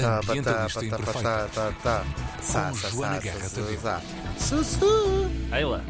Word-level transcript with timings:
Tá, 0.00 0.18
Ambienta 0.20 0.54
tá, 0.54 0.66
isto 0.66 0.80
tá, 0.80 0.86
imperfeito. 0.86 1.22
tá, 1.22 1.48
tá, 1.54 1.72
tá. 1.82 2.04
Sa, 2.40 2.68
Com 2.68 2.74
sa, 2.74 2.88
Joana 2.90 3.18
Guerra 3.20 3.50
Tadeu. 3.50 3.80
sa. 3.80 4.02
Sussu. 4.38 5.30
Eila. 5.56 5.84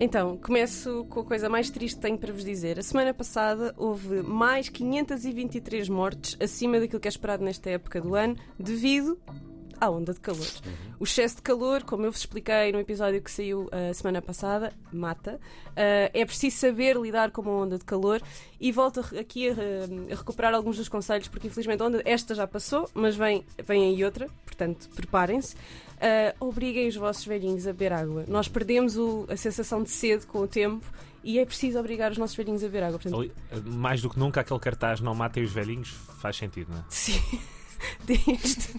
Então, 0.00 0.36
começo 0.36 1.06
com 1.08 1.20
a 1.20 1.24
coisa 1.24 1.48
mais 1.48 1.70
triste 1.70 1.96
que 1.96 2.02
tenho 2.02 2.18
para 2.18 2.32
vos 2.32 2.44
dizer. 2.44 2.78
A 2.78 2.82
semana 2.82 3.14
passada 3.14 3.72
houve 3.76 4.22
mais 4.22 4.68
523 4.68 5.88
mortes 5.88 6.36
acima 6.40 6.80
daquilo 6.80 6.98
que 6.98 7.06
é 7.06 7.10
esperado 7.10 7.44
nesta 7.44 7.70
época 7.70 8.00
do 8.00 8.14
ano, 8.14 8.36
devido 8.58 9.16
à 9.84 9.90
onda 9.90 10.12
de 10.14 10.20
calor. 10.20 10.46
O 11.00 11.04
excesso 11.04 11.36
de 11.36 11.42
calor, 11.42 11.82
como 11.82 12.04
eu 12.06 12.12
vos 12.12 12.20
expliquei 12.20 12.70
no 12.72 12.78
episódio 12.78 13.20
que 13.20 13.30
saiu 13.30 13.68
a 13.72 13.92
semana 13.92 14.22
passada, 14.22 14.72
mata. 14.92 15.40
Ah, 15.76 16.10
é 16.14 16.24
preciso 16.24 16.56
saber 16.56 16.96
lidar 16.96 17.30
com 17.30 17.42
uma 17.42 17.50
onda 17.52 17.78
de 17.78 17.84
calor 17.84 18.22
e 18.60 18.70
volto 18.70 19.00
aqui 19.18 19.50
a, 19.50 19.54
re- 19.54 20.12
a 20.12 20.14
recuperar 20.14 20.54
alguns 20.54 20.76
dos 20.76 20.88
conselhos, 20.88 21.26
porque 21.28 21.48
infelizmente 21.48 21.82
onda, 21.82 22.00
esta 22.04 22.34
já 22.34 22.46
passou, 22.46 22.88
mas 22.94 23.16
vem, 23.16 23.44
vem 23.66 23.84
aí 23.94 24.04
outra, 24.04 24.28
portanto 24.44 24.88
preparem-se. 24.94 25.56
Ah, 26.00 26.34
obriguem 26.40 26.88
os 26.88 26.96
vossos 26.96 27.24
velhinhos 27.24 27.66
a 27.66 27.72
beber 27.72 27.92
água. 27.92 28.24
Nós 28.28 28.46
perdemos 28.48 28.96
o- 28.96 29.26
a 29.28 29.36
sensação 29.36 29.82
de 29.82 29.90
sede 29.90 30.26
com 30.26 30.38
o 30.40 30.46
tempo 30.48 30.84
e 31.24 31.38
é 31.38 31.44
preciso 31.46 31.78
obrigar 31.78 32.10
os 32.12 32.18
nossos 32.18 32.34
velhinhos 32.36 32.62
a 32.62 32.66
beber 32.66 32.84
água. 32.84 32.98
Portanto, 32.98 33.18
Ali, 33.20 33.32
Mais 33.64 34.00
do 34.02 34.10
que 34.10 34.18
nunca, 34.18 34.40
aquele 34.40 34.58
cartaz 34.60 35.00
não 35.00 35.14
matem 35.14 35.42
os 35.44 35.52
velhinhos 35.52 35.88
faz 36.20 36.36
sentido, 36.36 36.70
não 36.72 36.78
é? 36.80 36.84
sim. 36.88 37.20
Deste. 38.06 38.74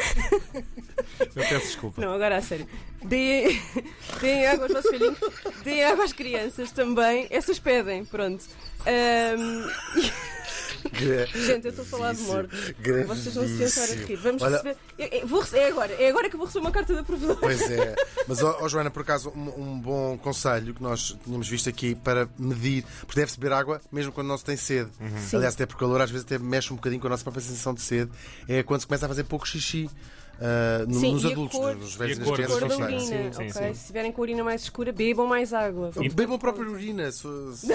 Eu 1.20 1.28
peço 1.34 1.66
desculpa. 1.66 2.00
Não, 2.00 2.12
agora 2.12 2.36
a 2.36 2.42
sério. 2.42 2.66
Deem, 3.02 3.60
deem 4.20 4.46
água 4.46 4.64
aos 4.64 4.72
vossos 4.72 4.90
filhinhos, 4.90 5.18
deem 5.62 5.84
água 5.84 6.04
às 6.04 6.12
crianças 6.12 6.70
também. 6.72 7.26
Essas 7.30 7.58
pedem, 7.58 8.04
pronto. 8.04 8.44
Ahm, 8.86 9.70
gente, 11.46 11.64
eu 11.64 11.70
estou 11.70 11.84
a 11.84 11.88
falar 11.88 12.12
de 12.14 12.22
mortes. 12.22 12.58
Vocês 13.06 13.34
vão 13.34 13.46
se 13.46 13.68
sentar 13.68 13.90
a 13.90 14.06
rir. 14.06 14.16
Vamos 14.16 14.42
Olha- 14.42 14.52
receber. 14.56 14.76
eu- 14.98 15.08
eu 15.20 15.26
vou 15.26 15.44
é 15.52 15.66
agora, 15.68 15.92
é 15.94 16.08
agora 16.10 16.28
que 16.28 16.34
eu 16.36 16.38
vou 16.38 16.46
receber 16.46 16.64
uma 16.64 16.70
carta 16.72 16.94
da 16.94 17.02
provedora. 17.02 17.38
Pois 17.40 17.60
é. 17.70 17.94
Mas, 18.28 18.42
ó, 18.42 18.58
ó, 18.60 18.68
Joana, 18.68 18.90
por 18.90 19.02
acaso, 19.02 19.30
um, 19.30 19.62
um 19.62 19.80
bom 19.80 20.18
conselho 20.18 20.74
que 20.74 20.82
nós 20.82 21.16
tínhamos 21.24 21.48
visto 21.48 21.68
aqui 21.68 21.94
para 21.94 22.28
medir, 22.38 22.84
porque 23.06 23.18
deve-se 23.20 23.38
beber 23.38 23.54
água 23.54 23.80
mesmo 23.90 24.12
quando 24.12 24.28
não 24.28 24.38
se 24.38 24.44
tem 24.44 24.56
sede. 24.56 24.90
Sim. 25.28 25.36
Aliás, 25.36 25.54
até 25.54 25.66
por 25.66 25.76
calor, 25.76 26.00
às 26.00 26.10
vezes 26.10 26.24
até 26.26 26.38
mexe 26.38 26.72
um 26.72 26.76
bocadinho 26.76 27.00
com 27.00 27.06
a 27.06 27.10
nossa 27.10 27.22
própria 27.22 27.42
sensação 27.42 27.74
de 27.74 27.80
sede. 27.82 28.10
É 28.48 28.62
quando 28.62 28.80
se 28.80 28.86
começa 28.86 29.06
a 29.06 29.08
fazer 29.08 29.24
pouco 29.24 29.46
xixi. 29.46 29.88
No- 30.88 31.00
Sim, 31.00 31.12
nos 31.12 31.24
e 31.24 31.32
adultos, 31.32 31.58
cor- 31.58 31.76
nos 31.76 31.94
velhos 31.96 32.18
e 32.18 32.20
e 32.20 32.22
a 32.22 32.26
nas 32.26 32.28
cor 32.28 32.38
da 32.38 32.44
crianças 32.44 32.60
Cor 32.60 32.68
da 32.68 32.76
não 32.78 32.84
urina, 32.86 33.00
Sim, 33.00 33.32
sim, 33.32 33.50
ok? 33.50 33.52
sim. 33.52 33.74
Se 33.74 33.86
tiverem 33.86 34.12
com 34.12 34.20
a 34.20 34.22
urina 34.22 34.44
mais 34.44 34.62
escura, 34.62 34.92
bebam 34.92 35.26
mais 35.26 35.52
água. 35.52 35.90
Bebam 36.14 36.36
a 36.36 36.38
própria 36.38 36.68
urina. 36.68 37.10
se- 37.12 37.22
se- 37.56 37.66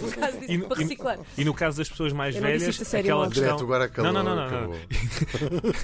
No 0.00 0.10
caso 0.12 0.38
disso, 0.38 0.52
E 0.52 0.58
no- 0.58 0.68
para 0.68 0.78
reciclar. 0.78 1.18
E 1.36 1.44
no 1.44 1.54
caso 1.54 1.78
das 1.78 1.88
pessoas 1.88 2.12
mais 2.12 2.34
Eu 2.34 2.42
não 2.42 2.48
velhas, 2.48 2.76
sério, 2.76 3.06
aquela 3.12 3.26
questão... 3.28 3.44
Direto 3.44 3.62
agora 3.64 3.88
calor. 3.88 4.12
Não, 4.12 4.22
não, 4.22 4.36
não, 4.36 4.50
não, 4.50 4.58
acabou. 4.58 4.74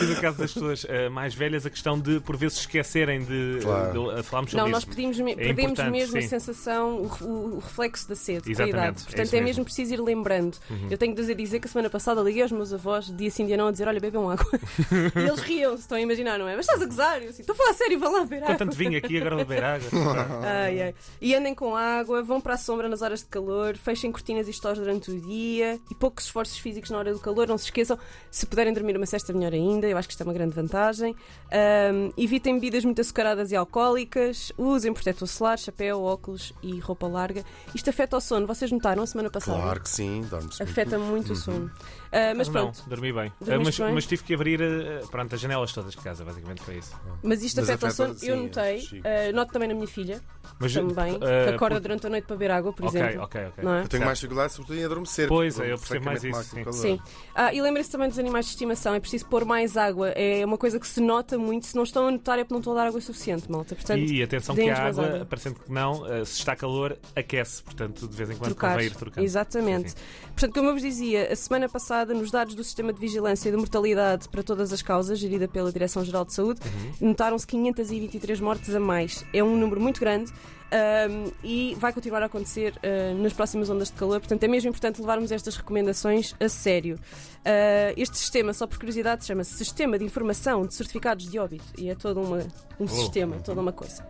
E 0.00 0.04
no 0.04 0.16
caso 0.20 0.38
das 0.38 0.52
pessoas 0.52 0.86
eh, 0.88 1.08
mais 1.08 1.34
velhas, 1.34 1.64
a 1.66 1.70
questão 1.70 1.98
de 1.98 2.20
por 2.20 2.36
vezes 2.36 2.56
se 2.58 2.60
esquecerem 2.62 3.24
de, 3.24 3.58
Claro. 3.62 4.16
de- 4.16 4.22
falámos 4.22 4.50
sobre 4.50 4.64
Não, 4.64 4.70
nós 4.70 4.82
isso. 4.82 4.88
pedimos, 4.90 5.18
me- 5.20 5.32
É 5.32 5.36
perdemos 5.36 5.78
mesmo 5.90 6.20
sim. 6.20 6.26
a 6.26 6.28
sensação, 6.28 7.10
o, 7.20 7.56
o 7.56 7.58
reflexo 7.60 8.08
da 8.08 8.14
sede, 8.14 8.42
com 8.42 8.48
a 8.48 8.52
Exatamente, 8.52 8.74
idade. 8.76 9.00
é 9.00 9.04
Portanto, 9.04 9.28
é, 9.28 9.32
mesmo. 9.36 9.44
mesmo 9.46 9.64
preciso 9.64 9.94
ir 9.94 10.00
lembrando. 10.00 10.56
Eu 10.90 10.98
tenho 10.98 11.14
de 11.14 11.20
dizer, 11.20 11.34
dizer 11.34 11.60
que 11.60 11.66
a 11.66 11.70
semana 11.70 11.90
passada 11.90 12.20
liguei 12.20 12.42
aos 12.42 12.52
meus 12.52 12.72
avós, 12.72 13.06
dia 13.16 13.30
sim, 13.30 13.46
dia 13.46 13.56
não, 13.56 13.68
a 13.68 13.72
dizer: 13.72 13.88
Olha, 13.88 14.00
bebam 14.00 14.30
água. 14.30 14.44
e 15.16 15.18
eles 15.20 15.40
riam-se, 15.40 15.82
estão 15.82 15.96
a 15.96 16.00
imaginar, 16.00 16.38
não 16.38 16.48
é? 16.48 16.56
Mas 16.56 16.66
estás 16.66 16.82
a 16.82 16.86
gozar? 16.86 17.22
Eu 17.22 17.30
assim, 17.30 17.42
estou 17.42 17.54
a 17.54 17.56
falar 17.56 17.74
sério, 17.74 17.98
vão 17.98 18.12
lá 18.12 18.20
beber 18.20 18.38
Com 18.40 18.44
água. 18.46 18.56
tanto 18.56 18.76
vinho 18.76 18.98
aqui, 18.98 19.18
agora 19.18 19.36
vou 19.36 19.44
beber 19.44 19.64
água. 19.64 19.88
Ai, 20.44 20.82
ai. 20.82 20.94
E 21.20 21.34
andem 21.34 21.54
com 21.54 21.74
água, 21.76 22.22
vão 22.22 22.40
para 22.40 22.54
a 22.54 22.56
sombra 22.58 22.88
nas 22.88 23.02
horas 23.02 23.20
de 23.20 23.26
calor, 23.26 23.76
fechem 23.76 24.10
cortinas 24.12 24.48
e 24.48 24.52
stores 24.52 24.78
durante 24.78 25.10
o 25.10 25.20
dia 25.20 25.78
e 25.90 25.94
poucos 25.94 26.24
esforços 26.24 26.58
físicos 26.58 26.90
na 26.90 26.98
hora 26.98 27.12
do 27.12 27.18
calor. 27.20 27.46
Não 27.48 27.58
se 27.58 27.64
esqueçam, 27.66 27.98
se 28.30 28.46
puderem 28.46 28.72
dormir 28.72 28.96
uma 28.96 29.06
cesta, 29.06 29.32
melhor 29.32 29.52
ainda. 29.52 29.86
Eu 29.86 29.96
acho 29.96 30.08
que 30.08 30.12
isto 30.14 30.20
é 30.22 30.24
uma 30.24 30.32
grande 30.32 30.54
vantagem. 30.54 31.14
Ahm, 31.50 32.10
evitem 32.16 32.54
bebidas 32.54 32.84
muito 32.84 33.00
açucaradas 33.00 33.52
e 33.52 33.56
alcoólicas. 33.56 34.52
Usem 34.56 34.92
protetor 34.92 35.28
solar, 35.28 35.58
chapéu, 35.58 36.02
óculos 36.02 36.52
e 36.62 36.78
roupa 36.80 37.06
larga. 37.06 37.44
Isto 37.74 37.90
afeta 37.90 38.16
o 38.16 38.20
sono. 38.20 38.46
Vocês 38.46 38.70
notaram 38.70 39.02
a 39.02 39.06
semana 39.06 39.30
passada? 39.30 39.60
Claro 39.60 39.80
que 39.80 39.88
sim, 39.90 40.22
dorme-se 40.22 40.58
muito. 40.60 40.70
Afeta 40.70 40.98
muito 40.98 41.32
o 41.32 41.36
sono. 41.36 41.70
Ah, 42.14 42.32
mas 42.36 42.48
não, 42.48 42.52
pronto, 42.70 42.88
dormi 42.88 43.12
bem. 43.12 43.32
Eh, 43.46 43.58
mas, 43.58 43.78
bem? 43.78 43.92
mas 43.92 44.06
tive 44.06 44.22
que 44.22 44.34
abrir 44.34 44.60
eh, 44.60 45.02
pronto, 45.10 45.34
as 45.34 45.40
janelas 45.40 45.72
todas 45.72 45.90
de 45.92 45.98
casa, 45.98 46.24
basicamente 46.24 46.62
foi 46.62 46.76
isso. 46.76 46.94
mas 47.22 47.42
isto 47.42 47.56
Mas 47.60 47.68
afeta, 47.70 47.86
afeta, 47.88 48.02
o 48.12 48.14
sono. 48.14 48.30
Eu 48.30 48.36
sim, 48.36 48.42
notei. 48.44 49.02
Ah, 49.04 49.32
noto 49.32 49.52
também 49.52 49.68
na 49.68 49.74
minha 49.74 49.88
filha, 49.88 50.20
Mas, 50.58 50.72
também, 50.74 51.18
que 51.18 51.54
acorda 51.54 51.76
por- 51.76 51.82
durante 51.82 52.06
a 52.06 52.10
noite 52.10 52.24
para 52.26 52.36
beber 52.36 52.50
água, 52.52 52.72
por 52.72 52.86
Ok, 52.86 53.00
exemplo. 53.00 53.22
ok, 53.24 53.46
ok. 53.48 53.64
Não 53.64 53.74
é? 53.74 53.78
Eu 53.82 53.88
tenho 53.88 53.90
Certo. 53.90 54.04
mais 54.04 54.18
dificuldade, 54.18 54.52
sobretudo 54.52 54.78
em 54.78 54.84
adormecer. 54.84 55.28
Pois 55.28 55.58
é, 55.58 55.72
eu 55.72 55.78
percebo 55.78 56.04
mais 56.04 56.22
isso, 56.24 56.42
sim. 56.44 56.72
Sim. 56.72 57.00
Ah, 57.34 57.52
e 57.52 57.60
lembrem-se 57.60 57.90
também 57.90 58.08
dos 58.08 58.18
animais 58.18 58.46
de 58.46 58.52
estimação. 58.52 58.94
É 58.94 59.00
preciso 59.00 59.26
pôr 59.26 59.44
mais 59.44 59.76
água. 59.76 60.10
É 60.10 60.44
uma 60.44 60.56
coisa 60.58 60.78
que 60.78 60.86
se 60.86 61.00
nota 61.00 61.36
muito. 61.36 61.66
Se 61.66 61.74
não 61.74 61.82
estão 61.82 62.06
a 62.06 62.10
notar, 62.12 62.38
é 62.38 62.44
porque 62.44 62.54
não 62.54 62.60
estão 62.60 62.72
a 62.74 62.76
dar 62.76 62.86
água 62.86 63.00
suficiente, 63.00 63.50
malta. 63.50 63.74
Portanto, 63.74 63.98
E 64.00 64.22
atenção 64.22 64.54
que 64.54 64.70
a 64.70 64.86
água, 64.86 65.06
água. 65.06 65.24
parecendo 65.26 65.56
que 65.58 65.72
não, 65.72 66.04
se 66.24 66.38
está 66.38 66.54
calor, 66.54 66.96
aquece. 67.16 67.62
Portanto, 67.62 68.06
de 68.06 68.16
vez 68.16 68.30
em 68.30 68.36
quando 68.36 68.52
trocar. 68.52 68.72
convém 68.74 68.86
ir 68.86 68.94
trocando. 68.94 69.24
Exatamente. 69.26 69.90
Sim, 69.90 69.96
Portanto, 70.26 70.54
como 70.54 70.68
eu 70.68 70.72
vos 70.74 70.82
dizia, 70.82 71.32
a 71.32 71.36
semana 71.36 71.68
passada, 71.68 72.03
nos 72.12 72.30
dados 72.30 72.54
do 72.54 72.62
Sistema 72.64 72.92
de 72.92 73.00
Vigilância 73.00 73.50
de 73.50 73.56
Mortalidade 73.56 74.28
para 74.28 74.42
todas 74.42 74.72
as 74.72 74.82
causas, 74.82 75.18
gerida 75.18 75.46
pela 75.48 75.72
Direção-Geral 75.72 76.24
de 76.24 76.34
Saúde, 76.34 76.60
Uhum. 77.00 77.08
notaram-se 77.08 77.46
523 77.46 78.40
mortes 78.40 78.74
a 78.74 78.80
mais. 78.80 79.24
É 79.32 79.42
um 79.42 79.56
número 79.56 79.80
muito 79.80 80.00
grande. 80.00 80.32
ahm, 80.72 81.30
e 81.44 81.76
vai 81.78 81.92
continuar 81.92 82.20
a 82.22 82.26
acontecer 82.26 82.74
ah, 82.82 83.14
nas 83.22 83.32
próximas 83.32 83.70
ondas 83.70 83.88
de 83.88 83.94
calor, 83.94 84.18
portanto 84.18 84.42
é 84.42 84.48
mesmo 84.48 84.70
importante 84.70 85.00
levarmos 85.00 85.30
estas 85.30 85.54
recomendações 85.56 86.34
a 86.40 86.48
sério. 86.48 86.98
Ah, 87.44 87.92
este 87.96 88.18
sistema, 88.18 88.52
só 88.52 88.66
por 88.66 88.76
curiosidade, 88.78 89.24
chama-se 89.24 89.54
Sistema 89.54 89.96
de 89.98 90.04
Informação 90.04 90.66
de 90.66 90.74
Certificados 90.74 91.30
de 91.30 91.38
Óbito 91.38 91.64
e 91.78 91.88
é 91.90 91.94
todo 91.94 92.20
uma, 92.20 92.44
um 92.80 92.88
sistema, 92.88 93.36
toda 93.36 93.60
uma 93.60 93.72
coisa. 93.72 94.04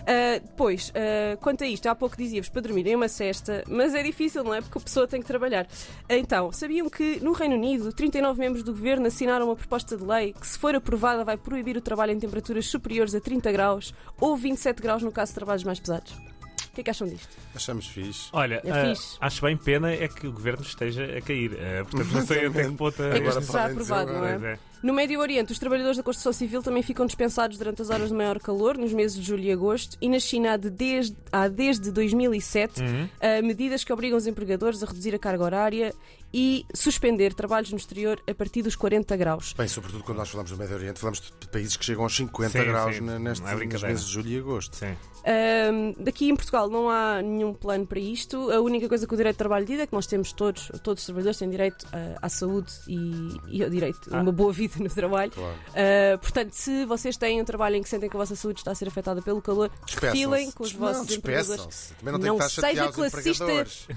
Uh, 0.00 0.40
depois, 0.44 0.90
uh, 0.90 1.36
quanto 1.38 1.64
a 1.64 1.66
isto, 1.66 1.86
há 1.86 1.94
pouco 1.94 2.16
dizia-vos 2.16 2.48
para 2.48 2.62
dormirem 2.62 2.96
uma 2.96 3.08
cesta, 3.08 3.62
mas 3.68 3.94
é 3.94 4.02
difícil, 4.02 4.42
não 4.42 4.54
é? 4.54 4.60
Porque 4.60 4.78
a 4.78 4.80
pessoa 4.80 5.06
tem 5.06 5.20
que 5.20 5.26
trabalhar. 5.26 5.66
Então, 6.08 6.50
sabiam 6.52 6.88
que 6.88 7.20
no 7.20 7.32
Reino 7.32 7.54
Unido, 7.54 7.92
39 7.92 8.38
membros 8.38 8.62
do 8.62 8.72
governo 8.72 9.06
assinaram 9.06 9.46
uma 9.46 9.56
proposta 9.56 9.96
de 9.96 10.04
lei 10.04 10.32
que, 10.32 10.46
se 10.46 10.58
for 10.58 10.74
aprovada, 10.74 11.24
vai 11.24 11.36
proibir 11.36 11.76
o 11.76 11.80
trabalho 11.80 12.12
em 12.12 12.18
temperaturas 12.18 12.66
superiores 12.66 13.14
a 13.14 13.20
30 13.20 13.52
graus 13.52 13.94
ou 14.20 14.36
27 14.36 14.82
graus 14.82 15.02
no 15.02 15.12
caso 15.12 15.30
de 15.32 15.34
trabalhos 15.36 15.64
mais 15.64 15.78
pesados? 15.78 16.12
O 16.12 16.72
que 16.72 16.82
é 16.82 16.84
que 16.84 16.90
acham 16.90 17.08
disto? 17.08 17.28
Achamos 17.54 17.86
fixe. 17.88 18.28
Olha, 18.32 18.60
É 18.64 18.88
fixe. 18.94 19.16
acho 19.20 19.42
bem 19.42 19.56
pena 19.56 19.90
é 19.92 20.06
que 20.06 20.26
o 20.28 20.32
governo 20.32 20.62
esteja 20.62 21.04
a 21.18 21.20
cair. 21.20 21.52
Eh, 21.58 21.82
portanto, 21.82 22.12
não 22.14 22.24
sei 22.24 22.46
até 22.46 22.64
que 22.64 22.70
ponto 22.76 23.02
É 23.02 23.20
que 23.20 23.26
está 23.28 23.66
aprovado, 23.66 24.12
não 24.12 24.24
é? 24.24 24.38
Pois 24.38 24.42
é. 24.44 24.58
No 24.82 24.94
Médio 24.94 25.20
Oriente, 25.20 25.52
os 25.52 25.58
trabalhadores 25.58 25.98
da 25.98 26.02
construção 26.02 26.32
civil 26.32 26.62
também 26.62 26.82
ficam 26.82 27.04
dispensados 27.04 27.58
durante 27.58 27.82
as 27.82 27.90
horas 27.90 28.08
de 28.08 28.14
maior 28.14 28.38
calor, 28.38 28.78
nos 28.78 28.92
meses 28.94 29.16
de 29.18 29.22
julho 29.22 29.42
e 29.44 29.52
agosto, 29.52 29.96
e 30.00 30.08
na 30.08 30.18
China 30.18 30.52
há, 30.52 30.56
de 30.56 30.70
desde, 30.70 31.16
há 31.30 31.48
desde 31.48 31.90
2007 31.90 32.80
Uhum. 32.82 33.08
ah, 33.20 33.42
medidas 33.42 33.84
que 33.84 33.92
obrigam 33.92 34.16
os 34.16 34.26
empregadores 34.26 34.82
a 34.82 34.86
reduzir 34.86 35.14
a 35.14 35.18
carga 35.18 35.44
horária 35.44 35.94
e 36.32 36.64
suspender 36.72 37.34
trabalhos 37.34 37.70
no 37.72 37.76
exterior 37.76 38.22
a 38.28 38.32
partir 38.32 38.62
dos 38.62 38.76
40 38.76 39.16
graus. 39.16 39.52
Bem, 39.52 39.66
sobretudo 39.68 40.04
quando 40.04 40.18
nós 40.18 40.30
falamos 40.30 40.50
do 40.52 40.56
Médio 40.56 40.76
Oriente, 40.76 40.98
falamos 41.00 41.20
de 41.20 41.48
países 41.48 41.76
que 41.76 41.84
chegam 41.84 42.04
aos 42.04 42.14
50 42.16 42.50
Sim, 42.58 42.64
graus 42.64 42.94
sim, 42.94 43.00
ne- 43.02 43.18
nestes 43.18 43.82
é 43.82 43.86
meses 43.88 44.06
de 44.06 44.12
julho 44.12 44.28
e 44.28 44.38
agosto. 44.38 44.76
Sim. 44.76 44.96
Ahm, 45.26 45.92
daqui 46.02 46.30
em 46.30 46.36
Portugal 46.36 46.70
não 46.70 46.88
há 46.88 47.20
nenhum 47.20 47.52
plano 47.52 47.84
para 47.86 47.98
isto. 47.98 48.50
A 48.50 48.60
única 48.60 48.88
coisa 48.88 49.06
que 49.06 49.12
o 49.12 49.16
direito 49.16 49.34
de 49.34 49.38
trabalho 49.38 49.66
diz 49.66 49.80
é 49.80 49.86
que 49.86 49.92
nós 49.92 50.06
temos 50.06 50.32
todos, 50.32 50.70
todos 50.84 51.02
os 51.02 51.06
trabalhadores 51.06 51.36
têm 51.36 51.50
direito 51.50 51.84
ah, 51.92 52.16
à 52.22 52.28
saúde 52.28 52.72
e, 52.88 53.36
e 53.48 53.62
ao 53.64 53.68
direito 53.68 54.08
a 54.14 54.18
Ah. 54.18 54.22
uma 54.22 54.32
boa 54.32 54.52
vida 54.52 54.69
no 54.78 54.88
trabalho. 54.88 55.30
Claro. 55.32 55.54
Ah, 55.74 56.18
portanto, 56.18 56.52
se 56.52 56.84
vocês 56.84 57.16
têm 57.16 57.40
um 57.40 57.44
trabalho 57.44 57.76
em 57.76 57.82
que 57.82 57.88
sentem 57.88 58.08
que 58.08 58.16
a 58.16 58.18
vossa 58.18 58.36
saúde 58.36 58.60
está 58.60 58.70
a 58.70 58.74
ser 58.74 58.88
afetada 58.88 59.22
pelo 59.22 59.40
calor, 59.40 59.70
refilem 60.00 60.50
com 60.50 60.62
os 60.62 60.72
Não, 60.72 60.80
vossos 60.80 61.16
empregadores. 61.16 61.92
Também 61.98 62.12
não 62.12 62.20
tem 62.20 62.38
que 62.38 62.48
seja 62.48 62.92
classista, 62.92 63.46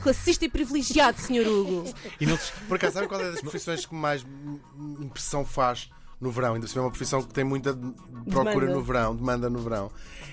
classista 0.01 0.45
e 0.45 0.49
privilegiado, 0.49 1.19
Sr. 1.19 1.47
Hugo. 1.47 1.93
E 2.19 2.25
não 2.25 2.37
Por 2.67 2.75
acaso, 2.75 2.93
sabem 2.93 3.09
qual 3.09 3.21
é 3.21 3.31
das 3.31 3.41
profissões 3.41 3.85
que 3.85 3.93
mais 3.93 4.25
impressão 4.99 5.45
faz 5.45 5.89
no 6.23 6.31
verão? 6.31 6.53
Ainda 6.55 6.65
por 6.65 6.69
cima 6.71 6.81
é 6.81 6.85
uma 6.85 6.91
profissão 6.91 7.21
que 7.21 7.33
tem 7.33 7.43
muita 7.43 7.73
procura 8.29 8.65
Demanda. 8.67 8.73
no 8.73 8.81
verão, 8.81 9.15
demanda 9.15 9.49
no 9.49 9.59
verão. 9.59 9.91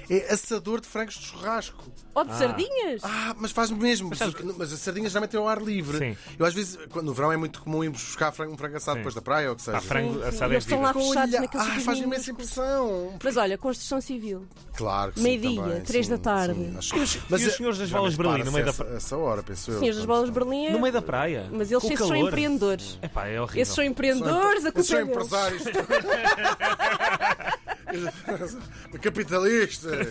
É 0.09 0.33
assador 0.33 0.81
de 0.81 0.89
frangos 0.89 1.15
de 1.15 1.25
churrasco. 1.27 1.85
Ou 2.13 2.25
de 2.25 2.33
Ah. 2.33 2.35
sardinhas. 2.35 3.01
Ah, 3.05 3.33
mas 3.39 3.53
faz 3.53 3.71
mesmo. 3.71 4.11
Mas, 4.59 4.73
as 4.73 4.81
sardinhas 4.81 5.13
geralmente 5.13 5.31
têm 5.31 5.39
ao 5.39 5.47
ar 5.47 5.63
livre. 5.63 5.99
Sim. 5.99 6.17
Eu 6.37 6.45
às 6.45 6.53
vezes, 6.53 6.77
quando 6.91 7.07
no 7.07 7.15
verão 7.15 7.31
é 7.31 7.37
muito 7.37 7.63
comum 7.63 7.85
irmos 7.85 8.03
buscar 8.03 8.33
frango, 8.33 8.53
um 8.55 8.59
frango 8.59 8.77
assado 8.77 8.97
Sim. 8.97 9.01
depois 9.03 9.15
da 9.15 9.23
praia 9.23 9.47
ou 9.49 9.53
o 9.53 9.57
que 9.57 9.63
seja. 9.63 9.77
Pá, 9.79 9.83
frango 9.85 10.15
Sim, 10.15 10.25
assado 10.25 10.53
é 10.53 10.57
Eles 10.57 10.65
estão 10.65 10.79
vida. 10.79 10.89
lá 10.89 10.95
fechados 11.07 11.35
naqueles 11.41 11.67
ah, 11.69 11.81
faz 11.81 11.99
imensa 12.01 12.31
impressão. 12.33 13.15
Mas 13.23 13.37
olha, 13.37 13.57
construção 13.57 14.01
civil. 14.01 14.45
Claro 14.77 15.13
que 15.13 15.19
sim, 15.21 15.23
Meio-dia, 15.23 15.83
três 15.87 16.09
da 16.09 16.19
tarde. 16.19 16.55
sim, 16.55 16.75
acho- 16.77 16.97
os- 16.97 17.15
e 17.15 17.47
os 17.47 17.55
senhores 17.55 17.79
das 17.79 17.91
bolas 17.91 18.13
de 18.15 18.19
me 18.19 18.25
Berlim, 18.27 18.45
no 18.45 18.51
meio 18.53 18.65
da 18.67 18.73
para-se 18.73 18.91
pra- 18.91 18.97
essa, 18.97 19.17
hora, 19.17 19.43
penso 19.45 19.71
eu. 19.71 19.79
Sim, 19.79 19.89
as 19.91 20.05
bolas 20.05 20.25
de 20.27 20.33
Berlim 20.33 20.67
é... 20.67 20.71
No 20.73 20.81
meio 20.81 20.93
da 20.93 21.03
praia. 21.03 21.49
Mas 21.53 21.71
eles 21.71 21.85
são 21.99 22.17
empreendedores. 22.17 22.99
Epá, 23.01 23.29
é 23.29 23.41
horrível. 23.41 23.63
Esses 23.63 23.75
são 23.77 23.85
empreendedores, 23.85 24.65
a 24.65 24.71
Esses 24.71 24.73
culpa 24.73 24.83
são 24.83 24.99
é 24.99 25.03
empresários. 25.03 25.63
Capitalistas. 29.03 30.07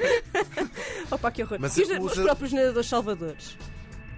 Opa, 1.11 1.31
que 1.31 1.43
horror. 1.43 1.57
Mas 1.59 1.77
e 1.77 1.83
os, 1.83 1.89
usa- 1.89 2.21
os 2.21 2.25
próprios 2.25 2.53
nadadores 2.53 2.89
salvadores. 2.89 3.57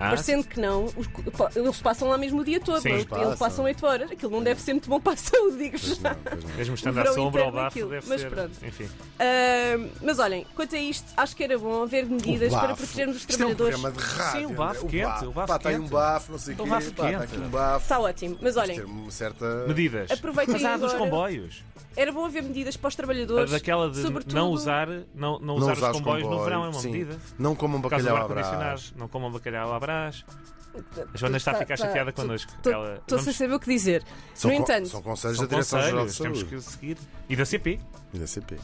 Ah, 0.01 0.09
Parecendo 0.09 0.43
que 0.45 0.59
não, 0.59 0.85
os- 0.85 1.55
eles 1.55 1.81
passam 1.81 2.09
lá 2.09 2.17
mesmo 2.17 2.41
o 2.41 2.43
dia 2.43 2.59
todo, 2.59 2.81
Sim, 2.81 2.89
não 2.89 2.95
é? 2.95 2.99
eles 2.99 3.09
passam. 3.09 3.37
passam 3.37 3.65
8 3.65 3.85
horas. 3.85 4.11
Aquilo 4.11 4.31
não 4.31 4.43
deve 4.43 4.61
ser 4.61 4.73
muito 4.73 4.89
bom 4.89 4.99
para 4.99 5.13
a 5.13 5.15
saúde, 5.17 5.57
digo-vos. 5.57 5.99
Não, 5.99 6.11
não. 6.11 6.55
Mesmo 6.57 6.75
estando 6.75 6.97
à 6.99 7.05
sombra 7.13 7.43
ao 7.43 7.49
interno 7.49 7.51
bafo, 7.51 7.85
deve 7.87 8.07
Mas 8.09 8.21
ser. 8.21 8.29
pronto. 8.29 8.51
Enfim. 8.65 8.89
Ah, 9.19 9.87
mas 10.01 10.19
olhem, 10.19 10.45
quanto 10.55 10.75
a 10.75 10.79
isto, 10.79 11.05
acho 11.15 11.35
que 11.35 11.43
era 11.43 11.57
bom 11.57 11.83
haver 11.83 12.05
medidas 12.05 12.51
para 12.53 12.75
protegermos 12.75 13.17
os 13.17 13.21
Isto 13.27 13.43
é 13.43 13.45
um 13.45 13.55
trabalhadores. 13.55 13.97
de 13.97 14.03
rádio. 14.15 14.39
Sim, 14.39 14.45
o 14.53 14.55
bafo 14.57 14.85
André. 14.85 14.89
quente, 15.05 15.25
o 15.25 15.31
bafo 15.31 15.47
Pá, 15.47 15.55
está 15.57 15.69
aí 15.69 15.79
um 15.79 15.87
bafo, 15.87 16.31
não 16.31 16.39
sei 16.39 16.53
o 16.53 16.57
quê. 16.57 16.63
Está 16.63 17.23
aqui 17.23 17.37
um 17.37 17.49
bafo. 17.49 17.83
Está 17.83 17.99
ótimo, 17.99 18.37
mas 18.41 18.53
Ter 18.55 18.59
olhem, 18.59 18.81
uma 18.83 19.11
certa. 19.11 19.65
Medidas. 19.67 20.11
Aproveitem 20.11 20.53
Mas 20.53 20.65
há 20.65 20.77
dos 20.77 20.93
comboios. 20.93 21.63
era 21.95 22.11
bom 22.11 22.25
haver 22.25 22.43
medidas 22.43 22.75
para 22.77 22.87
os 22.87 22.95
trabalhadores. 22.95 23.51
daquela 23.51 23.89
de 23.89 24.01
sobretudo- 24.01 24.33
não 24.35 24.49
usar, 24.49 24.87
não, 25.13 25.39
não 25.39 25.55
usar 25.55 25.73
os 25.73 25.97
comboios 25.97 26.27
no 26.27 26.43
verão 26.43 26.65
é 26.65 26.69
uma 26.69 26.81
medida. 26.81 27.17
Não 27.37 27.55
comam 27.55 27.79
bacalhau 27.81 28.17
à 28.17 28.27
brás. 28.27 28.93
Não 28.95 29.07
comam 29.07 29.31
bacalhau 29.31 29.73
à 29.73 29.79
brás. 29.79 29.90
A 29.91 31.17
Joana 31.17 31.37
está 31.37 31.51
a 31.51 31.55
ficar 31.55 31.77
Tá- 31.77 31.85
chateada 31.85 32.11
tá- 32.13 32.21
connosco. 32.21 32.51
Estou 32.99 33.19
sem 33.19 33.33
saber 33.33 33.53
o 33.55 33.59
que 33.59 33.69
dizer. 33.69 34.03
São, 34.33 34.49
no 34.51 34.57
entanto, 34.57 34.87
são 34.87 35.01
conselhos 35.01 35.37
da 35.39 35.45
Direção-Geral 35.45 36.05
de 36.07 36.11
conselhos, 36.17 36.43
temos 36.43 36.63
que 36.65 36.71
seguir. 36.71 36.97
E 37.27 37.35
da 37.35 37.45
CP. 37.45 37.79
E 38.13 38.19
da 38.19 38.27
CP. 38.27 38.57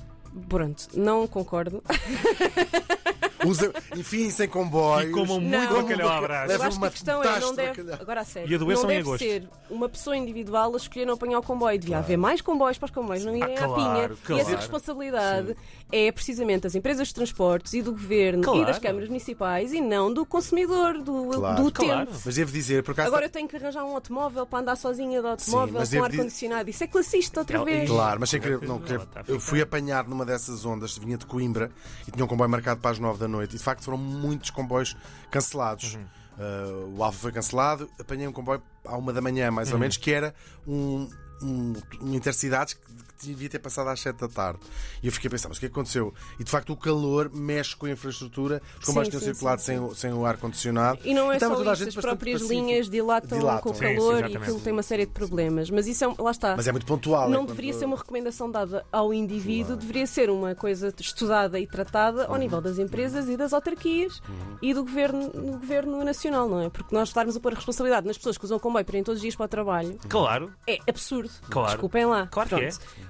pronto, 0.47 0.87
não 0.93 1.27
concordo. 1.27 1.83
Usa, 3.45 3.71
enfim, 3.95 4.29
sem 4.31 4.47
comboios. 4.47 5.09
E 5.09 5.13
comam 5.13 5.39
Não. 5.39 5.59
muito 5.59 5.73
bacalhau 5.75 6.09
à 6.09 6.21
brás. 6.21 6.51
Eu 6.51 6.61
acho 6.61 6.69
que 6.71 6.77
uma 6.77 6.87
a 6.87 6.91
questão 6.91 7.23
é, 7.23 7.39
não 7.39 7.49
de 7.51 7.55
deve, 7.57 7.69
bacalhau. 7.83 7.97
agora 8.01 8.21
a 8.21 8.25
sério, 8.25 8.51
E 8.51 8.55
adoeçam 8.55 8.83
não 8.85 8.91
em 8.91 8.95
deve 8.97 9.07
agosto. 9.09 9.23
ser 9.23 9.49
uma 9.69 9.89
pessoa 9.89 10.17
individual 10.17 10.73
a 10.73 10.77
escolher 10.77 11.05
não 11.05 11.13
apanhar 11.13 11.39
o 11.39 11.43
comboio. 11.43 11.77
Devia 11.79 11.99
haver 11.99 12.17
mais 12.17 12.41
comboios 12.41 12.77
para 12.77 12.85
os 12.85 12.91
comboios 12.91 13.23
não 13.25 13.35
irem 13.35 13.55
Ah, 13.55 13.57
claro, 13.57 13.73
à 13.73 13.75
pinha. 13.75 14.05
E 14.13 14.25
claro. 14.25 14.41
essa 14.41 14.55
responsabilidade 14.55 15.55
é 15.91 16.11
precisamente 16.11 16.61
das 16.61 16.75
empresas 16.75 17.07
de 17.07 17.13
transportes 17.13 17.73
e 17.73 17.81
do 17.81 17.91
governo 17.91 18.43
Claro. 18.43 18.61
e 18.61 18.65
das 18.65 18.79
câmaras 18.79 19.07
municipais 19.07 19.71
e 19.73 19.79
não 19.81 20.11
do 20.13 20.25
consumidor, 20.25 20.97
do, 21.01 21.27
Claro. 21.29 21.63
do 21.63 21.71
Claro. 21.71 22.01
utente. 22.11 22.21
Mas 22.25 22.35
devo 22.35 22.51
dizer, 22.51 22.83
por 22.83 22.91
acaso. 22.91 23.07
Agora 23.09 23.25
eu 23.25 23.29
tenho 23.29 23.47
que 23.47 23.55
arranjar 23.55 23.83
um 23.83 23.93
automóvel 23.93 24.45
para 24.45 24.59
andar 24.59 24.75
sozinha 24.75 25.21
de 25.21 25.27
automóvel 25.27 25.75
mas 25.79 25.93
com 25.93 26.03
ar-condicionado. 26.03 26.69
Isso 26.69 26.83
é 26.83 26.87
classista 26.87 27.39
outra 27.41 27.57
Ela- 27.57 27.65
vez. 27.65 27.89
Claro, 27.89 28.19
mas 28.19 28.29
sem 28.29 28.39
querer, 28.41 28.61
não, 28.61 28.77
a 28.77 29.31
eu 29.31 29.39
fui 29.39 29.61
apanhado 29.61 30.09
numa 30.09 30.25
dessas 30.25 30.65
ondas, 30.65 30.97
vinha 30.97 31.17
de 31.17 31.25
Coimbra 31.25 31.71
e 32.07 32.11
tinha 32.11 32.23
um 32.23 32.27
comboio 32.27 32.49
marcado 32.49 32.79
para 32.81 32.91
as 32.91 32.99
9 32.99 33.19
da 33.19 33.26
noite. 33.27 33.55
E 33.55 33.57
de 33.57 33.63
facto 33.63 33.83
foram 33.83 33.97
muitos 33.97 34.49
comboios 34.49 34.95
cancelados. 35.31 35.95
Uhum. 35.95 36.05
Uh, 36.37 36.95
o 36.97 37.03
Alfa 37.03 37.17
foi 37.17 37.31
cancelado, 37.31 37.89
apanhei 37.99 38.27
um 38.27 38.31
comboio 38.31 38.61
à 38.85 38.95
uma 38.95 39.11
da 39.11 39.19
manhã, 39.21 39.49
mais 39.49 39.69
Uhum. 39.69 39.75
ou 39.75 39.79
menos, 39.79 39.97
que 39.97 40.11
era 40.11 40.35
um, 40.67 41.09
um, 41.41 41.73
um 42.01 42.13
Intercidades 42.13 42.73
que, 42.73 42.81
que 43.19 43.27
devia 43.27 43.49
ter 43.49 43.59
passado 43.59 43.87
às 43.89 43.99
7 43.99 44.15
da 44.19 44.27
tarde. 44.27 44.59
E 45.01 45.07
eu 45.07 45.11
fiquei 45.11 45.27
a 45.27 45.31
pensar, 45.31 45.47
mas 45.49 45.57
o 45.57 45.59
que 45.59 45.65
é 45.65 45.69
que 45.69 45.73
aconteceu? 45.73 46.13
E 46.39 46.43
de 46.43 46.51
facto 46.51 46.71
o 46.71 46.77
calor 46.77 47.31
mexe 47.33 47.75
com 47.75 47.85
a 47.87 47.89
infraestrutura, 47.91 48.61
os 48.79 48.85
comboios 48.85 49.07
Sim, 49.07 49.11
tinham 49.11 49.19
sim, 49.21 49.25
circulado 49.33 49.61
sim, 49.61 49.65
sem, 49.65 49.79
o- 49.79 49.95
sem 49.95 50.13
o 50.13 50.25
ar-condicionado. 50.25 50.99
E 51.03 51.13
não 51.13 51.31
é 51.31 51.35
estava 51.35 51.55
só 51.55 51.73
isso, 51.73 51.89
as 51.89 51.95
próprias 51.95 52.41
pacífica. 52.41 52.61
linhas 52.67 52.89
dilatam, 52.89 53.37
Dilatam. 53.39 53.61
com 53.63 53.69
o 53.71 53.73
Sim, 53.73 53.79
sim, 53.87 53.95
calor 53.95 54.29
e 54.29 54.37
aquilo 54.37 54.59
tem 54.59 54.73
uma 54.73 54.83
série 54.83 55.05
de 55.05 55.11
problemas. 55.13 55.69
Mas 55.69 55.87
isso 55.87 56.03
é, 56.05 56.13
lá 56.19 56.31
está. 56.31 56.55
Mas 56.55 56.67
é 56.67 56.71
muito 56.71 56.85
pontual. 56.85 57.29
não 57.29 57.43
é 57.43 57.47
deveria 57.47 57.71
quando- 57.73 57.79
ser 57.79 57.85
uma 57.85 57.97
recomendação 57.97 58.51
dada 58.51 58.85
ao 58.91 59.13
indivíduo, 59.13 59.75
deveria 59.75 60.05
ser 60.07 60.29
uma 60.29 60.53
coisa 60.55 60.93
estudada 60.99 61.59
e 61.59 61.65
tratada 61.67 62.25
ao 62.27 62.35
nível 62.37 62.61
das 62.61 62.77
empresas 62.77 63.27
e 63.29 63.35
das 63.35 63.51
autarquias 63.53 64.21
e 64.61 64.73
do 64.73 64.83
governo, 64.83 65.29
do 65.29 65.57
governo 65.57 66.03
nacional, 66.03 66.47
não 66.47 66.61
é? 66.61 66.69
Porque 66.69 66.93
nós 66.93 67.09
estarmos 67.09 67.35
a 67.35 67.39
pôr 67.39 67.53
a 67.53 67.55
responsabilidade 67.55 68.05
nas 68.05 68.17
pessoas 68.17 68.37
que 68.37 68.45
usam 68.45 68.59
comboio 68.59 68.85
para 68.85 68.93
irem 68.93 69.03
todos 69.03 69.17
os 69.17 69.21
dias 69.21 69.35
para 69.35 69.45
o 69.45 69.49
trabalho 69.49 69.97
Claro. 70.07 70.51
é 70.67 70.77
absurdo. 70.87 71.26
Claro. 71.49 71.71
Desculpem 71.71 72.05
lá. 72.05 72.27
Claro 72.27 72.49
que 72.49 72.55
é. 72.55 72.69
Pronto. 72.69 73.07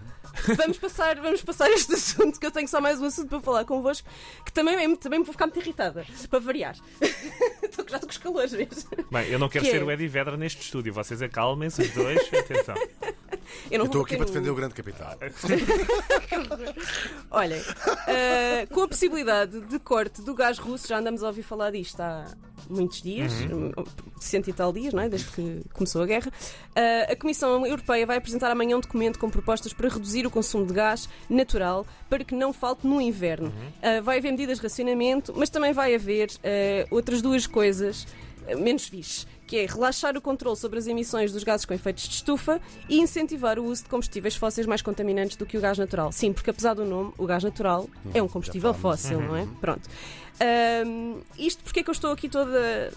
Vamos 0.56 0.78
passar, 0.78 1.16
vamos 1.20 1.42
passar 1.42 1.68
este 1.72 1.94
assunto, 1.96 2.40
que 2.40 2.46
eu 2.46 2.52
tenho 2.52 2.68
só 2.68 2.80
mais 2.80 3.02
um 3.02 3.06
assunto 3.06 3.28
para 3.28 3.40
falar 3.40 3.66
convosco, 3.66 4.08
que 4.46 4.52
também, 4.54 4.76
é- 4.76 4.96
também 4.96 5.18
me 5.18 5.26
vou 5.26 5.32
ficar 5.34 5.48
muito 5.48 5.58
irritada, 5.60 6.06
para 6.30 6.40
variar. 6.40 6.76
Estou- 7.64 7.86
Já 7.90 7.96
estou 7.98 8.02
com 8.02 8.10
os 8.12 8.18
calores 8.20 8.54
mesmo. 8.54 8.90
Bem, 9.12 9.28
eu 9.30 9.40
não 9.40 9.50
quero 9.50 9.66
Que 9.66 9.72
ser 9.72 9.82
é? 9.82 9.84
o 9.84 9.90
Eddie 9.90 10.08
Vedra 10.08 10.38
neste 10.38 10.62
estúdio. 10.62 10.94
Vocês 10.94 11.22
acalmem-se 11.24 11.82
os 11.82 11.90
dois. 11.92 12.20
Atenção. 12.34 12.76
Eu 12.76 12.84
não 12.84 12.92
Eu 13.72 13.78
vou 13.80 13.86
estou 13.86 14.02
aqui 14.04 14.16
para 14.18 14.26
defender 14.26 14.50
o 14.52 14.56
grande 14.56 14.74
capital. 14.76 15.18
Olhem, 17.32 17.62
eh, 18.08 18.68
com 18.72 18.82
a 18.84 18.88
possibilidade 18.88 19.60
de 19.62 19.80
corte 19.80 20.22
do 20.22 20.34
gás 20.34 20.58
russo, 20.58 20.88
já 20.88 21.00
andamos 21.00 21.24
a 21.24 21.28
ouvir 21.28 21.44
falar 21.44 21.72
disto 21.72 22.00
há 22.00 22.26
muitos 22.70 23.02
dias, 23.02 23.32
Uhum. 23.42 23.72
hum, 23.78 23.84
cento 24.20 24.50
e 24.50 24.54
tal 24.54 24.72
dias, 24.74 24.94
não 24.94 25.02
é? 25.04 25.10
desde 25.10 25.28
que 25.32 25.62
começou 25.74 26.02
a 26.02 26.06
guerra. 26.06 26.32
Eh, 26.76 27.12
a 27.12 27.16
Comissão 27.16 27.66
Europeia 27.66 28.06
vai 28.06 28.18
apresentar 28.18 28.52
amanhã 28.52 28.78
um 28.78 28.80
documento 28.80 29.18
com 29.20 29.30
propostas 29.30 29.74
para 29.74 29.88
reduzir 29.90 30.26
o 30.26 30.30
consumo 30.32 30.66
de 30.66 30.74
gás 30.74 31.08
natural 31.30 31.86
para 32.10 32.24
que 32.24 32.36
não 32.36 32.52
falte 32.54 32.86
no 32.86 33.00
inverno. 33.02 33.48
Uhum. 33.48 33.72
Eh, 33.82 34.02
vai 34.02 34.18
haver 34.20 34.32
medidas 34.32 34.58
de 34.58 34.64
racionamento, 34.64 35.34
mas 35.36 35.50
também 35.50 35.74
vai 35.74 35.94
haver 35.96 36.30
eh, 36.44 36.86
outras 36.92 37.22
duas 37.22 37.46
coisas 37.48 38.06
menos 38.60 38.88
fixe. 38.88 39.26
Que 39.48 39.60
é 39.60 39.66
relaxar 39.66 40.16
o 40.18 40.22
controle 40.22 40.58
sobre 40.58 40.78
as 40.78 40.88
emissões 40.88 41.32
dos 41.32 41.44
gases 41.44 41.66
com 41.66 41.74
efeitos 41.74 42.04
de 42.04 42.16
estufa 42.16 42.62
e 42.90 43.00
incentivar 43.00 43.58
o 43.58 43.64
uso 43.64 43.84
de 43.84 43.90
combustíveis 43.90 44.36
fósseis 44.36 44.68
mais 44.68 44.82
contaminantes 44.82 45.38
do 45.38 45.46
que 45.46 45.58
o 45.58 45.62
gás 45.62 45.78
natural. 45.78 46.12
Sim, 46.12 46.34
porque 46.34 46.50
apesar 46.50 46.74
do 46.74 46.84
nome, 46.86 47.14
o 47.18 47.26
gás 47.26 47.44
natural 47.44 47.90
é 48.14 48.22
um 48.22 48.28
combustível 48.28 48.74
fóssil, 48.74 49.22
não 49.22 49.36
é? 49.36 49.48
Pronto. 49.60 49.90
Ahm, 50.40 51.22
isto 51.40 51.64
porque 51.64 51.80
é 51.80 51.84
que 51.84 51.90
eu 51.90 51.94
estou 51.94 52.12
aqui 52.12 52.30
toda 52.30 52.92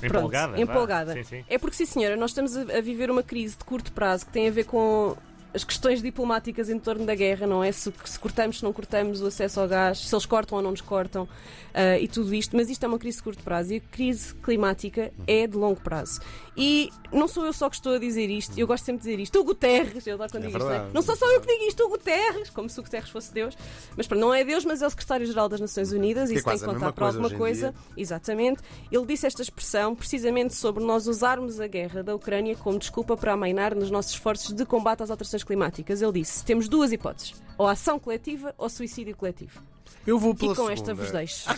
Pronto, 0.00 0.16
Empolgada. 0.16 0.60
empolgada. 0.60 1.12
Sim, 1.14 1.24
sim. 1.24 1.44
É 1.48 1.58
porque, 1.58 1.76
sim, 1.76 1.84
senhora, 1.84 2.16
nós 2.16 2.30
estamos 2.30 2.56
a 2.56 2.80
viver 2.80 3.10
uma 3.10 3.22
crise 3.22 3.56
de 3.58 3.64
curto 3.64 3.92
prazo 3.92 4.26
que 4.26 4.32
tem 4.32 4.46
a 4.46 4.50
ver 4.50 4.64
com 4.64 5.16
as 5.52 5.64
questões 5.64 6.02
diplomáticas 6.02 6.68
em 6.68 6.78
torno 6.78 7.06
da 7.06 7.14
guerra, 7.14 7.46
não 7.46 7.62
é? 7.62 7.72
Se, 7.72 7.92
se 8.04 8.18
cortamos, 8.18 8.58
se 8.58 8.64
não 8.64 8.72
cortamos 8.72 9.22
o 9.22 9.26
acesso 9.26 9.60
ao 9.60 9.68
gás, 9.68 9.98
se 9.98 10.14
eles 10.14 10.26
cortam 10.26 10.58
ou 10.58 10.62
não 10.62 10.70
nos 10.70 10.80
cortam 10.80 11.28
ah, 11.74 11.98
e 11.98 12.08
tudo 12.08 12.34
isto. 12.34 12.56
Mas 12.56 12.68
isto 12.68 12.84
é 12.84 12.88
uma 12.88 12.98
crise 12.98 13.18
de 13.18 13.22
curto 13.22 13.42
prazo 13.42 13.72
e 13.72 13.76
a 13.76 13.80
crise 13.80 14.34
climática 14.34 15.12
é 15.26 15.46
de 15.46 15.56
longo 15.56 15.80
prazo. 15.80 16.20
E 16.56 16.90
não 17.12 17.28
sou 17.28 17.46
eu 17.46 17.52
só 17.52 17.70
que 17.70 17.76
estou 17.76 17.94
a 17.94 17.98
dizer 17.98 18.28
isto, 18.28 18.58
eu 18.58 18.66
gosto 18.66 18.84
sempre 18.84 19.02
de 19.02 19.10
dizer 19.10 19.22
isto. 19.22 19.38
O 19.38 19.44
Guterres, 19.44 20.04
eu 20.06 20.14
adoro 20.14 20.30
quando 20.30 20.44
É 20.44 20.46
digo 20.48 20.58
isto, 20.58 20.68
não 20.68 20.74
é? 20.74 20.90
Não 20.92 21.02
sou 21.02 21.14
só 21.14 21.30
eu 21.30 21.40
que 21.40 21.46
digo 21.46 21.64
isto, 21.68 21.84
o 21.84 21.88
Guterres, 21.88 22.50
como 22.50 22.68
se 22.68 22.80
o 22.80 22.82
Guterres 22.82 23.10
fosse 23.10 23.32
Deus. 23.32 23.56
Mas 23.96 24.08
pronto, 24.08 24.20
não 24.20 24.34
é 24.34 24.44
Deus, 24.44 24.64
mas 24.64 24.82
é 24.82 24.86
o 24.86 24.90
secretário-geral 24.90 25.48
das 25.48 25.60
Nações 25.60 25.92
Unidas, 25.92 26.28
Que 26.28 26.34
é 26.34 26.38
isso 26.38 26.48
tem 26.48 26.58
que 26.58 26.64
contar 26.64 26.92
para 26.92 27.06
alguma 27.06 27.30
coisa. 27.30 27.72
Exatamente. 27.96 28.60
Ele 28.90 29.06
disse 29.06 29.26
esta 29.26 29.42
expressão 29.42 29.94
precisamente 29.94 30.54
sobre 30.54 30.82
nós 30.82 31.06
usarmos 31.06 31.60
a 31.60 31.66
guerra 31.68 32.02
da 32.02 32.14
Ucrânia 32.14 32.56
como 32.56 32.78
desculpa 32.78 33.16
para 33.16 33.34
amainar 33.34 33.74
nos 33.74 33.90
nossos 33.90 34.12
esforços 34.12 34.52
de 34.52 34.66
combate 34.66 35.04
às 35.04 35.10
alterações 35.10 35.44
climáticas. 35.48 36.00
Ele 36.00 36.12
disse: 36.12 36.44
temos 36.44 36.68
duas 36.68 36.92
hipóteses, 36.92 37.34
ou 37.56 37.66
ação 37.66 37.98
coletiva 37.98 38.54
ou 38.56 38.68
suicídio 38.68 39.16
coletivo. 39.16 39.60
Eu 40.06 40.18
vou 40.18 40.34
pela 40.34 40.52
e 40.52 40.56
com 40.56 40.62
segunda. 40.68 40.72
esta 40.80 40.94
vos 40.94 41.10
deixo. 41.10 41.48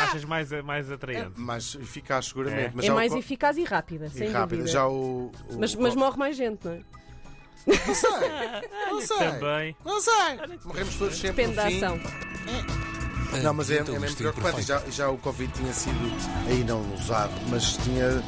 Achas 0.00 0.24
mais, 0.24 0.50
mais 0.64 0.90
atraente? 0.90 1.38
Mais 1.38 1.74
eficaz, 1.76 2.26
seguramente. 2.26 2.66
É. 2.66 2.72
Mas 2.74 2.84
é 2.86 2.92
o 2.92 2.94
mais 2.94 3.12
co- 3.12 3.18
eficaz 3.18 3.56
e 3.56 3.64
rápida, 3.64 4.06
e 4.06 4.10
sem 4.10 4.28
rápida. 4.30 4.56
dúvida. 4.62 4.66
Já 4.72 4.86
o. 4.88 5.26
o- 5.50 5.58
Mas, 5.58 5.74
o 5.74 5.80
mas 5.80 5.94
morre 5.94 6.16
mais 6.18 6.36
gente, 6.36 6.60
não 6.64 6.72
é? 6.72 6.80
Não 7.66 7.94
sei. 7.94 8.10
Não 8.90 9.00
sei. 9.06 9.16
Também. 9.18 9.76
Não 9.84 10.00
sei. 10.00 10.58
Morremos 10.64 10.94
todos 10.96 11.16
sempre 11.16 11.46
Depende 11.46 11.56
da 11.56 11.64
no 11.64 11.70
fim. 11.70 11.76
ação. 11.84 12.00
Não, 13.42 13.54
mas 13.54 13.70
é, 13.70 13.74
é 13.76 13.80
Então, 13.80 13.94
mesmo 13.94 14.06
destino 14.06 14.32
preocupante. 14.32 14.66
Já, 14.66 14.78
já 14.90 15.10
o 15.10 15.18
Covid 15.18 15.52
tinha 15.52 15.72
sido 15.72 15.96
aí 16.48 16.62
não 16.64 16.80
usado, 16.94 17.32
mas 17.50 17.76
tinha. 17.78 18.22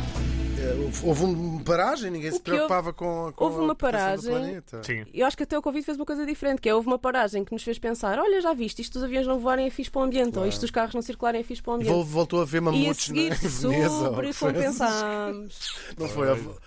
Houve 1.03 1.25
uma 1.25 1.63
paragem, 1.63 2.11
ninguém 2.11 2.31
O 2.31 2.33
se 2.35 2.41
que 2.41 2.51
houve- 2.51 2.57
preocupava 2.67 2.93
com, 2.93 3.33
com 3.35 3.45
houve 3.45 3.57
a 3.59 3.61
uma 3.63 3.75
proteção 3.75 4.17
do 4.17 4.23
paragem. 4.23 4.31
planeta. 4.31 4.83
Sim. 4.83 5.05
Eu 5.15 5.27
acho 5.27 5.37
que 5.37 5.43
até 5.43 5.59
o 5.59 5.63
Covid 5.63 5.85
fez 5.85 5.97
uma 5.99 6.05
coisa 6.07 6.25
diferente, 6.27 6.61
que 6.61 6.69
é 6.69 6.75
houve 6.75 6.87
uma 6.87 6.99
paragem 6.99 7.45
que 7.45 7.53
nos 7.53 7.63
fez 7.63 7.79
pensar: 7.79 8.19
olha, 8.19 8.41
já 8.41 8.53
viste, 8.55 8.83
isto 8.83 8.95
dos 8.95 9.03
aviões 9.05 9.27
não 9.27 9.39
voarem 9.39 9.67
é 9.67 9.71
fixe 9.71 9.91
para 9.91 10.01
o 10.01 10.05
ambiente, 10.05 10.39
ou 10.39 10.47
isto 10.47 10.61
dos 10.61 10.71
carros 10.71 10.95
não 10.95 11.03
circularem 11.03 11.41
é 11.41 11.45
fixe 11.45 11.63
para 11.63 11.73
o 11.73 11.75
ambiente. 11.77 11.93
vol- 11.93 12.05
voltou 12.05 12.41
a 12.43 12.45
ver 12.45 12.57
E 12.57 12.59
a 12.59 12.63
mamutos 12.63 13.05
seguir 13.05 13.31
na 13.31 13.37
Veneza. 13.49 13.89
sobrecompensamos. 13.89 15.59
Não 15.99 16.09
foi? 16.09 16.29
Ou- 16.31 16.59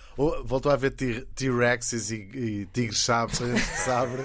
Voltou 0.44 0.70
a 0.70 0.76
ver 0.76 0.90
T- 0.90 1.26
T-Rexes 1.34 2.10
e, 2.10 2.16
e 2.16 2.66
tigres 2.72 2.98
sabres 3.00 3.38
de 3.38 3.60
sabre. 3.78 4.22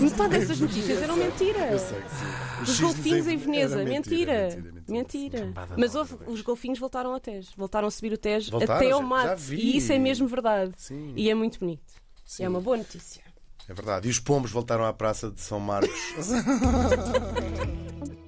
Metade 0.00 0.38
dessas 0.38 0.60
notícias 0.60 1.02
eram 1.02 1.16
mentira. 1.16 1.72
Eu 1.72 1.78
sei 1.78 2.00
que 2.00 2.08
sim. 2.10 2.62
Os 2.62 2.68
cisnes 2.68 2.80
golfinhos 2.80 3.26
em 3.26 3.36
Veneza, 3.36 3.80
era 3.80 3.90
mentira. 3.90 4.32
mentira, 4.44 4.62
mentira. 4.88 5.44
Mentira. 5.46 5.52
Mas 5.76 5.94
houve, 5.94 6.16
os 6.26 6.40
golfinhos 6.40 6.78
voltaram 6.78 7.12
ao 7.12 7.20
Tejo. 7.20 7.48
Voltaram 7.56 7.88
a 7.88 7.90
subir 7.90 8.12
o 8.12 8.18
Tejo 8.18 8.50
Voltaram? 8.52 8.74
até 8.76 8.90
ao 8.92 9.02
mar. 9.02 9.36
vi. 9.36 9.56
E 9.56 9.76
isso 9.76 9.92
é 9.92 9.98
mesmo 9.98 10.26
verdade. 10.28 10.72
Sim. 10.76 11.12
E 11.16 11.28
é 11.28 11.34
muito 11.34 11.58
bonito. 11.58 11.82
Sim. 12.24 12.44
É 12.44 12.48
uma 12.48 12.60
boa 12.60 12.76
notícia. 12.76 13.20
É 13.68 13.74
verdade. 13.74 14.06
E 14.06 14.10
os 14.10 14.20
pombos 14.20 14.50
voltaram 14.52 14.84
à 14.84 14.92
praça 14.92 15.30
de 15.30 15.40
São 15.40 15.58
Marcos. 15.58 15.90